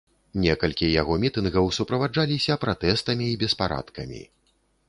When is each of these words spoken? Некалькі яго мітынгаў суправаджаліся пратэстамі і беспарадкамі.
Некалькі 0.43 0.87
яго 1.01 1.17
мітынгаў 1.25 1.69
суправаджаліся 1.79 2.59
пратэстамі 2.65 3.25
і 3.35 3.39
беспарадкамі. 3.45 4.21